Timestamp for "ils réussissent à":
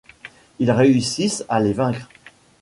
0.57-1.59